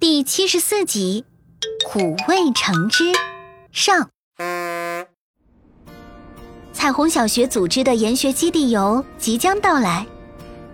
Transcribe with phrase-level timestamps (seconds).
[0.00, 1.24] 第七十四集，
[1.86, 3.12] 苦味橙汁
[3.72, 4.08] 上。
[6.72, 10.06] 彩虹小学组织的研学基地游即将到来，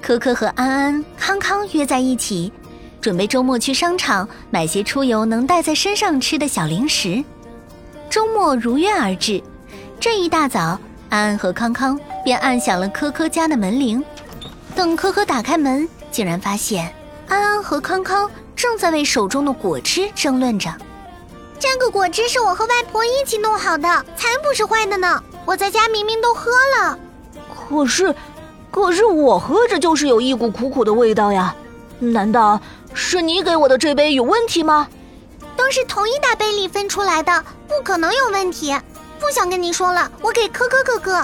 [0.00, 2.52] 科科和安安、康康约在一起，
[3.00, 7.22] 准备周末去商场买些出游能带在身上吃的小零食。
[8.08, 9.42] 周末如约而至，
[10.00, 10.80] 这一大早，
[11.10, 14.02] 安安和康康便按响了科科家的门铃。
[14.74, 16.92] 等科科打开门，竟然发现
[17.30, 20.68] 安安和康康正在为手中的果汁争论着。
[21.60, 25.22] 这个果汁是我和外婆一起弄好的，才不是坏的呢！
[25.44, 26.98] 我在家明明都喝了，
[27.54, 28.12] 可是，
[28.70, 31.54] 可是我喝着就是有一股苦苦的味道呀！
[32.00, 32.60] 难道
[32.92, 34.88] 是你给我的这杯有问题吗？
[35.56, 38.76] 都是同一大杯里分出来的，不可能有问题。
[39.20, 41.14] 不想跟你说了，我给科科哥哥。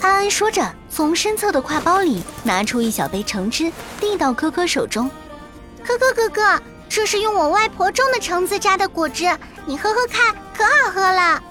[0.00, 0.62] 安安说着，
[0.94, 5.10] 从身侧的挎包里拿出一小杯橙汁，递到科科手中。
[5.82, 9.24] 科科哥哥，这是用我外婆种的橙子榨的果汁，
[9.64, 11.42] 你喝喝看，可好喝了。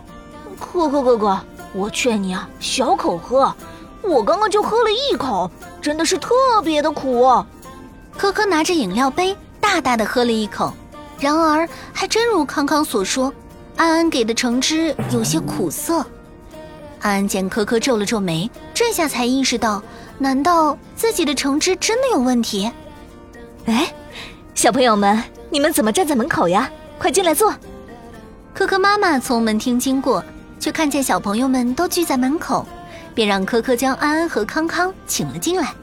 [0.60, 1.40] 科科哥哥。
[1.74, 3.52] 我劝你啊，小口喝。
[4.04, 5.50] 我刚刚就喝了一口，
[5.82, 7.44] 真的是特别的苦。
[8.16, 10.72] 科科拿着饮料杯，大大的喝了一口。
[11.18, 13.34] 然而，还真如康康所说，
[13.78, 16.06] 安安给的橙汁有些苦涩。
[17.02, 19.82] 安安见科科皱了皱眉，这下才意识到，
[20.18, 22.72] 难道自己的橙汁真的有问题？
[23.66, 23.94] 哎，
[24.56, 26.70] 小朋友们，你们怎么站在门口呀？
[26.98, 27.54] 快进来坐。
[28.54, 30.24] 科科妈妈从门厅经过。
[30.62, 32.64] 却看见小朋友们都聚在门口，
[33.16, 35.74] 便让科科将安安和康康请了进来。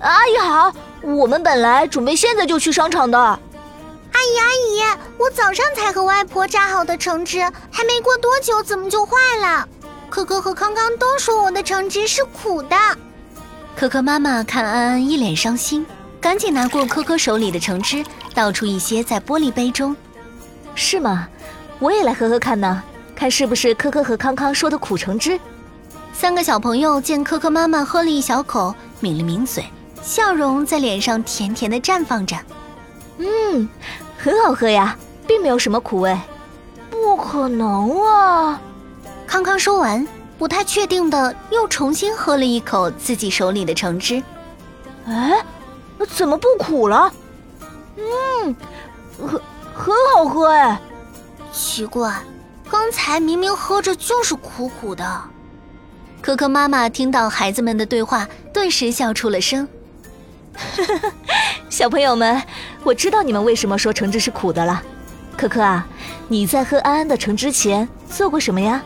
[0.00, 3.18] 阿姨好，我们本来准备现在就去商场的。
[3.18, 9.68] 阿姨阿姨，我早上才和外婆榨好的橙汁，还没过多久，怎么就坏了？
[10.16, 12.76] 可可和康康都说我的橙汁是苦的。
[13.76, 15.84] 可可妈妈看安安一脸伤心，
[16.18, 19.94] 赶紧拿过可可手里的橙汁，倒出一些在玻璃杯中。
[20.74, 21.28] 是吗？
[21.78, 22.82] 我也来喝喝看呢。
[23.14, 25.38] 看是不是科科和康康说的苦橙汁？
[26.14, 29.66] 三个小朋友见科科妈妈喝了一小口，抿了抿嘴，
[30.02, 32.34] 笑容在脸上甜甜的绽放着。
[33.18, 33.68] 嗯，
[34.16, 36.18] 很好喝呀，并没有什么苦味。
[36.90, 38.58] 不可能啊！
[39.36, 40.08] 康康说完，
[40.38, 44.22] 不太确定的又重新喝了一口自己手里的橙汁。
[45.06, 45.44] 哎，
[46.08, 47.12] 怎么不苦了？
[47.98, 48.56] 嗯，
[49.20, 49.28] 很
[49.74, 50.80] 很好喝哎。
[51.52, 52.14] 奇怪。
[52.70, 55.22] 刚才明明喝着就是苦苦的，
[56.22, 59.68] 可可妈妈听到孩子们的对话，顿时笑出了声。
[61.68, 62.42] 小朋友们，
[62.82, 64.82] 我知道你们为什么说橙汁是苦的了。
[65.36, 65.86] 可可啊，
[66.26, 68.82] 你在喝安安的橙汁前做过什么呀？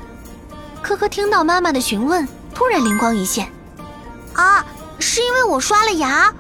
[0.83, 3.51] 可可听到妈妈的询问，突然灵光一现。
[4.35, 4.65] 啊，
[4.99, 6.33] 是因为我刷了牙，